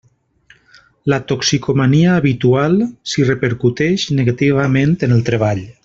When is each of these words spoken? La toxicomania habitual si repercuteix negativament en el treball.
La 1.13 1.19
toxicomania 1.31 2.15
habitual 2.21 2.79
si 3.13 3.27
repercuteix 3.29 4.07
negativament 4.23 4.99
en 5.11 5.19
el 5.21 5.23
treball. 5.31 5.63